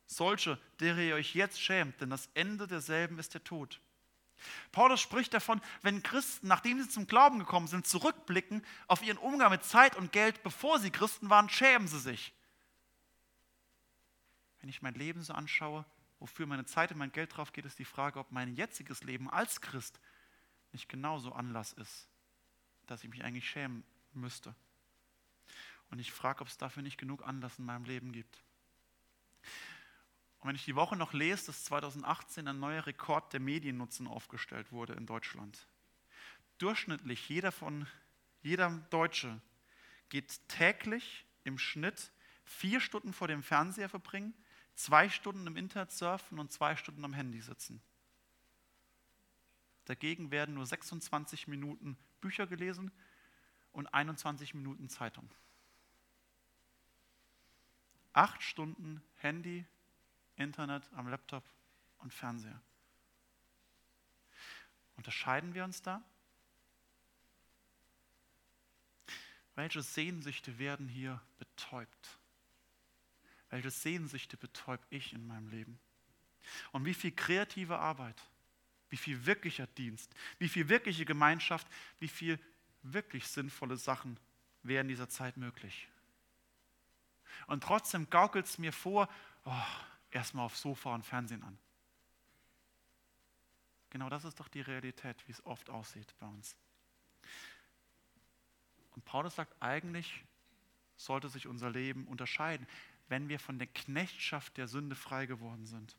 [0.06, 3.80] Solche, derer ihr euch jetzt schämt, denn das Ende derselben ist der Tod.
[4.70, 9.50] Paulus spricht davon, wenn Christen, nachdem sie zum Glauben gekommen sind, zurückblicken auf ihren Umgang
[9.50, 12.32] mit Zeit und Geld, bevor sie Christen waren, schämen sie sich.
[14.60, 15.84] Wenn ich mein Leben so anschaue,
[16.20, 19.28] wofür meine Zeit und mein Geld drauf geht, ist die Frage, ob mein jetziges Leben
[19.28, 19.98] als Christ
[20.70, 22.08] nicht genauso Anlass ist,
[22.90, 24.54] dass ich mich eigentlich schämen müsste.
[25.90, 28.42] Und ich frage, ob es dafür nicht genug Anlass in meinem Leben gibt.
[30.40, 34.70] Und wenn ich die Woche noch lese, dass 2018 ein neuer Rekord der Mediennutzen aufgestellt
[34.70, 35.66] wurde in Deutschland.
[36.58, 37.86] Durchschnittlich jeder von
[38.42, 39.40] jeder Deutsche
[40.08, 42.12] geht täglich im Schnitt
[42.44, 44.32] vier Stunden vor dem Fernseher verbringen,
[44.74, 47.82] zwei Stunden im Internet surfen und zwei Stunden am Handy sitzen.
[49.86, 52.90] Dagegen werden nur 26 Minuten Bücher gelesen
[53.72, 55.30] und 21 Minuten Zeitung.
[58.12, 59.64] Acht Stunden Handy,
[60.36, 61.44] Internet, am Laptop
[61.98, 62.60] und Fernseher.
[64.96, 66.02] Unterscheiden wir uns da?
[69.54, 72.18] Welche Sehnsüchte werden hier betäubt?
[73.50, 75.78] Welche Sehnsüchte betäubt ich in meinem Leben?
[76.72, 78.20] Und wie viel kreative Arbeit,
[78.90, 81.66] wie viel wirklicher Dienst, wie viel wirkliche Gemeinschaft,
[81.98, 82.38] wie viel
[82.82, 84.18] wirklich sinnvolle Sachen
[84.62, 85.88] wären in dieser Zeit möglich?
[87.46, 89.08] Und trotzdem gaukelt es mir vor,
[89.44, 89.52] oh,
[90.10, 91.58] erstmal aufs Sofa und Fernsehen an.
[93.90, 96.56] Genau das ist doch die Realität, wie es oft aussieht bei uns.
[98.94, 100.24] Und Paulus sagt, eigentlich
[100.96, 102.66] sollte sich unser Leben unterscheiden,
[103.08, 105.96] wenn wir von der Knechtschaft der Sünde frei geworden sind.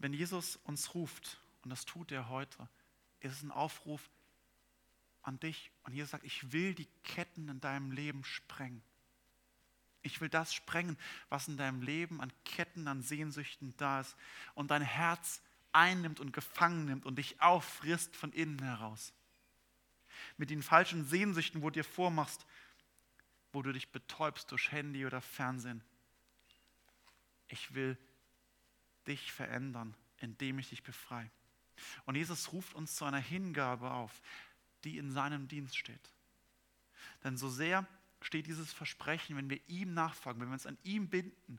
[0.00, 2.68] Wenn Jesus uns ruft, und das tut er heute,
[3.20, 4.10] ist es ein Aufruf
[5.22, 5.70] an dich.
[5.84, 8.82] Und Jesus sagt, ich will die Ketten in deinem Leben sprengen.
[10.02, 10.96] Ich will das sprengen,
[11.28, 14.16] was in deinem Leben an Ketten, an Sehnsüchten da ist
[14.54, 19.12] und dein Herz einnimmt und gefangen nimmt und dich auffrisst von innen heraus.
[20.38, 22.46] Mit den falschen Sehnsüchten, wo du dir vormachst,
[23.52, 25.84] wo du dich betäubst durch Handy oder Fernsehen.
[27.48, 27.98] Ich will
[29.06, 31.30] dich verändern, indem ich dich befreie.
[32.04, 34.20] Und Jesus ruft uns zu einer Hingabe auf,
[34.84, 36.10] die in seinem Dienst steht.
[37.24, 37.86] Denn so sehr
[38.20, 41.58] steht dieses Versprechen, wenn wir ihm nachfolgen, wenn wir uns an ihm binden,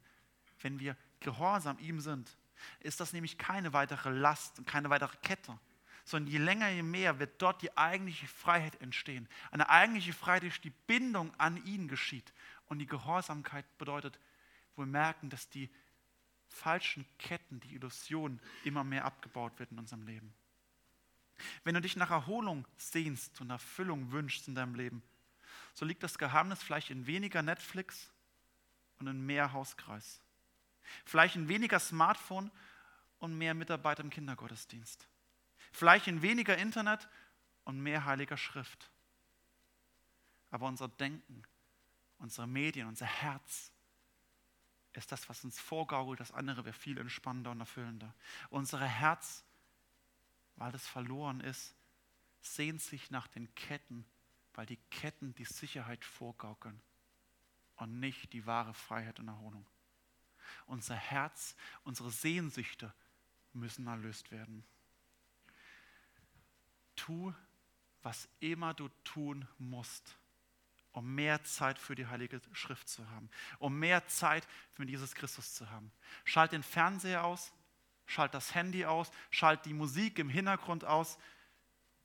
[0.62, 2.38] wenn wir gehorsam ihm sind,
[2.80, 5.58] ist das nämlich keine weitere Last und keine weitere Kette,
[6.04, 9.28] sondern je länger, je mehr wird dort die eigentliche Freiheit entstehen.
[9.52, 12.34] Eine eigentliche Freiheit, durch die Bindung an ihn geschieht.
[12.68, 14.20] Und die Gehorsamkeit bedeutet,
[14.76, 15.70] wo wir merken, dass die
[16.52, 20.34] falschen Ketten, die Illusion immer mehr abgebaut wird in unserem Leben.
[21.64, 25.02] Wenn du dich nach Erholung sehnst und Erfüllung wünschst in deinem Leben,
[25.74, 28.12] so liegt das Geheimnis vielleicht in weniger Netflix
[29.00, 30.22] und in mehr Hauskreis.
[31.06, 32.52] Vielleicht in weniger Smartphone
[33.20, 35.08] und mehr Mitarbeiter im Kindergottesdienst.
[35.72, 37.08] Vielleicht in weniger Internet
[37.64, 38.92] und mehr heiliger Schrift.
[40.50, 41.44] Aber unser Denken,
[42.18, 43.72] unsere Medien, unser Herz
[44.94, 46.20] ist das, was uns vorgaukelt.
[46.20, 48.14] Das andere wäre viel entspannender und erfüllender.
[48.50, 49.44] Unser Herz,
[50.56, 51.76] weil es verloren ist,
[52.42, 54.06] sehnt sich nach den Ketten
[54.54, 56.82] weil die Ketten die Sicherheit vorgaukeln
[57.78, 59.66] und nicht die wahre Freiheit und Erholung.
[60.66, 62.94] Unser Herz, unsere Sehnsüchte
[63.54, 64.64] müssen erlöst werden.
[66.96, 67.34] Tu,
[68.04, 70.18] was immer du tun musst,
[70.94, 75.54] um mehr Zeit für die Heilige Schrift zu haben, um mehr Zeit für Jesus Christus
[75.54, 75.92] zu haben.
[76.26, 77.54] Schalt den Fernseher aus,
[78.06, 81.18] schalt das Handy aus, schalt die Musik im Hintergrund aus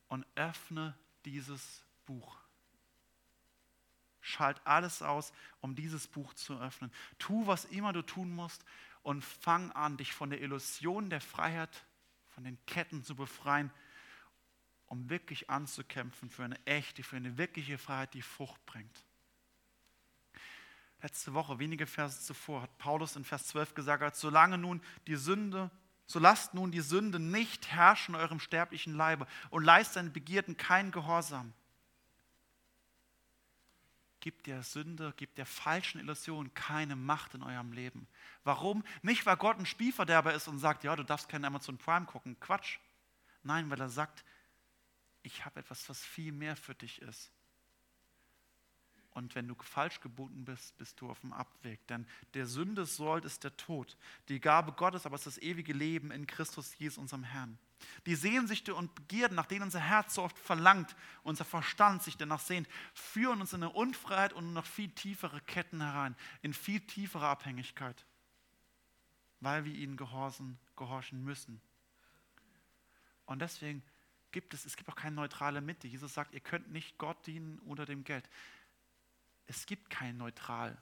[0.07, 2.37] und öffne dieses Buch.
[4.21, 6.91] Schalt alles aus, um dieses Buch zu öffnen.
[7.17, 8.63] Tu, was immer du tun musst
[9.03, 11.85] und fang an, dich von der Illusion der Freiheit,
[12.29, 13.71] von den Ketten zu befreien,
[14.87, 19.03] um wirklich anzukämpfen für eine echte, für eine wirkliche Freiheit, die Frucht bringt.
[21.01, 25.69] Letzte Woche, wenige Verse zuvor, hat Paulus in Vers 12 gesagt, solange nun die Sünde,
[26.07, 30.57] so lasst nun die Sünde nicht herrschen in eurem sterblichen Leibe und leistet seinen Begierden
[30.57, 31.53] keinen Gehorsam.
[34.21, 38.07] Gibt der Sünde, gibt der falschen Illusion keine Macht in eurem Leben.
[38.43, 38.83] Warum?
[39.03, 42.39] Nicht, weil Gott ein Spielverderber ist und sagt, ja, du darfst keinen Amazon Prime gucken.
[42.39, 42.79] Quatsch.
[43.43, 44.25] Nein, weil er sagt,
[45.27, 47.31] ich habe etwas, was viel mehr für dich ist.
[49.11, 51.85] Und wenn du falsch gebunden bist, bist du auf dem Abweg.
[51.87, 53.97] Denn der Sünde Sold ist der Tod.
[54.29, 57.57] Die Gabe Gottes aber ist das ewige Leben in Christus Jesus, unserem Herrn.
[58.05, 62.39] Die Sehnsüchte und Begierden, nach denen unser Herz so oft verlangt, unser Verstand sich danach
[62.39, 67.27] sehnt, führen uns in eine Unfreiheit und noch viel tiefere Ketten herein, in viel tiefere
[67.27, 68.05] Abhängigkeit,
[69.39, 71.59] weil wir ihnen gehorchen, gehorchen müssen.
[73.25, 73.83] Und deswegen
[74.31, 75.87] gibt es, es gibt auch keine neutrale Mitte.
[75.87, 78.29] Jesus sagt, ihr könnt nicht Gott dienen oder dem Geld
[79.47, 80.77] es gibt kein Neutral.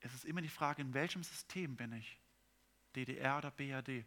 [0.00, 2.18] Es ist immer die Frage, in welchem System bin ich?
[2.94, 4.06] DDR oder BRD?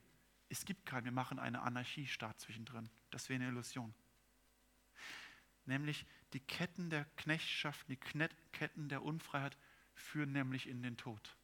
[0.49, 2.89] Es gibt keinen, wir machen eine Anarchiestaat zwischendrin.
[3.11, 3.93] Das wäre eine Illusion.
[5.65, 9.57] Nämlich die Ketten der Knechtschaft, die Ketten der Unfreiheit
[9.93, 11.35] führen nämlich in den Tod.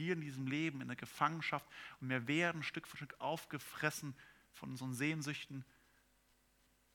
[0.00, 1.66] Hier in diesem Leben, in der Gefangenschaft,
[2.00, 4.14] und wir werden Stück für Stück aufgefressen
[4.54, 5.62] von unseren Sehnsüchten,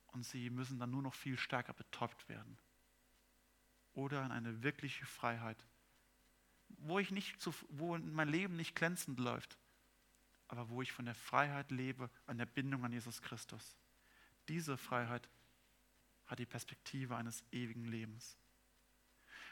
[0.07, 2.57] und sie müssen dann nur noch viel stärker betäubt werden.
[3.93, 5.63] Oder in eine wirkliche Freiheit,
[6.79, 9.59] wo, ich nicht zu, wo mein Leben nicht glänzend läuft,
[10.47, 13.75] aber wo ich von der Freiheit lebe, an der Bindung an Jesus Christus.
[14.47, 15.29] Diese Freiheit
[16.25, 18.35] hat die Perspektive eines ewigen Lebens.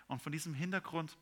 [0.08, 1.20] Und von diesem Hintergrund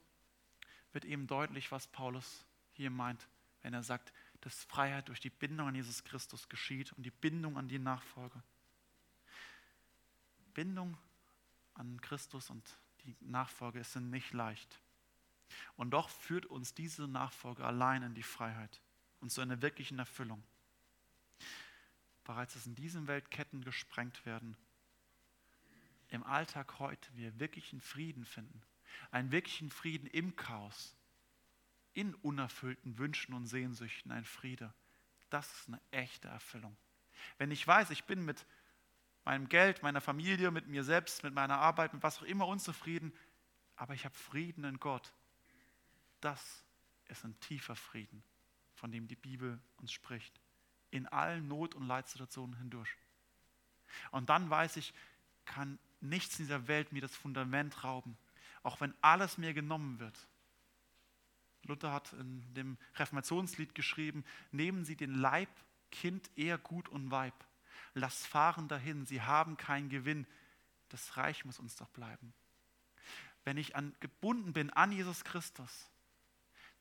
[0.93, 3.27] wird eben deutlich, was Paulus hier meint,
[3.61, 7.57] wenn er sagt, dass Freiheit durch die Bindung an Jesus Christus geschieht und die Bindung
[7.57, 8.41] an die Nachfolge.
[10.53, 10.97] Bindung
[11.75, 14.79] an Christus und die Nachfolge sind nicht leicht.
[15.75, 18.81] Und doch führt uns diese Nachfolge allein in die Freiheit
[19.19, 20.43] und zu einer wirklichen Erfüllung.
[22.23, 24.55] Bereits, dass in diesem Welt Ketten gesprengt werden,
[26.09, 28.61] im Alltag heute wir wirklichen Frieden finden.
[29.11, 30.95] Einen wirklichen Frieden im Chaos,
[31.93, 34.73] in unerfüllten Wünschen und Sehnsüchten, ein Friede.
[35.29, 36.75] Das ist eine echte Erfüllung.
[37.37, 38.45] Wenn ich weiß, ich bin mit
[39.23, 43.13] meinem Geld, meiner Familie, mit mir selbst, mit meiner Arbeit, mit was auch immer unzufrieden,
[43.75, 45.13] aber ich habe Frieden in Gott.
[46.19, 46.63] Das
[47.07, 48.23] ist ein tiefer Frieden,
[48.75, 50.39] von dem die Bibel uns spricht,
[50.91, 52.95] in allen Not- und Leitsituationen hindurch.
[54.11, 54.93] Und dann weiß ich,
[55.45, 58.17] kann nichts in dieser Welt mir das Fundament rauben,
[58.63, 60.27] auch wenn alles mir genommen wird.
[61.63, 65.49] Luther hat in dem Reformationslied geschrieben, nehmen Sie den Leib,
[65.91, 67.33] Kind, eher Gut und Weib
[67.93, 70.25] lass fahren dahin, sie haben keinen Gewinn.
[70.89, 72.33] Das Reich muss uns doch bleiben.
[73.43, 75.89] Wenn ich an, gebunden bin an Jesus Christus,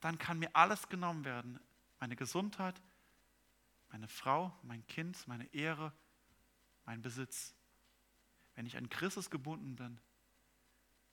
[0.01, 1.61] dann kann mir alles genommen werden.
[2.01, 2.81] Meine Gesundheit,
[3.91, 5.93] meine Frau, mein Kind, meine Ehre,
[6.85, 7.55] mein Besitz.
[8.55, 10.01] Wenn ich an Christus gebunden bin,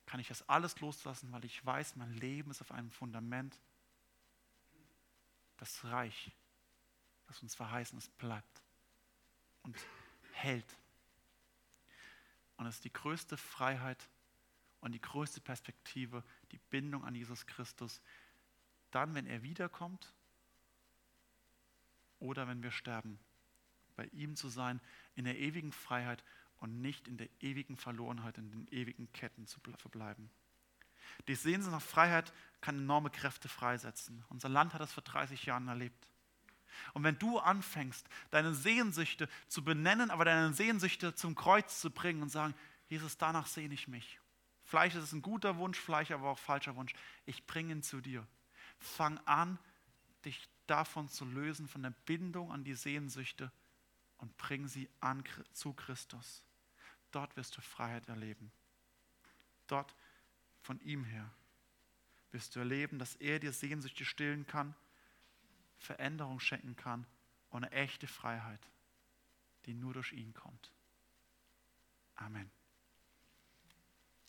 [0.08, 3.60] kann ich das alles loslassen, weil ich weiß, mein Leben ist auf einem Fundament,
[5.58, 6.32] das Reich,
[7.26, 8.62] das uns verheißen ist, bleibt
[9.64, 9.76] und
[10.32, 10.78] hält.
[12.56, 14.08] Und es ist die größte Freiheit
[14.80, 18.00] und die größte Perspektive, die Bindung an Jesus Christus.
[18.90, 20.14] Dann, wenn er wiederkommt
[22.18, 23.18] oder wenn wir sterben,
[23.94, 24.80] bei ihm zu sein,
[25.16, 26.24] in der ewigen Freiheit
[26.60, 30.30] und nicht in der ewigen Verlorenheit, in den ewigen Ketten zu verbleiben.
[31.26, 34.24] Die Sehnsucht nach Freiheit kann enorme Kräfte freisetzen.
[34.28, 36.06] Unser Land hat das vor 30 Jahren erlebt.
[36.94, 42.22] Und wenn du anfängst, deine Sehnsüchte zu benennen, aber deine Sehnsüchte zum Kreuz zu bringen
[42.22, 42.54] und sagen,
[42.88, 44.20] Jesus, danach sehne ich mich.
[44.64, 46.92] Vielleicht ist es ein guter Wunsch, vielleicht aber auch falscher Wunsch.
[47.26, 48.26] Ich bringe ihn zu dir.
[48.78, 49.58] Fang an,
[50.24, 53.50] dich davon zu lösen, von der Bindung an die Sehnsüchte
[54.18, 56.44] und bring sie an, zu Christus.
[57.10, 58.52] Dort wirst du Freiheit erleben.
[59.66, 59.94] Dort
[60.60, 61.30] von ihm her
[62.30, 64.74] wirst du erleben, dass er dir Sehnsüchte stillen kann
[65.78, 67.06] Veränderung schenken kann
[67.50, 68.60] und eine echte Freiheit,
[69.66, 70.72] die nur durch ihn kommt.
[72.16, 72.50] Amen.